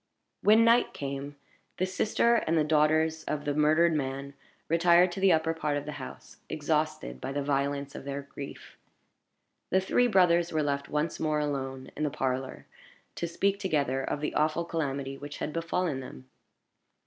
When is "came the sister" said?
0.95-2.33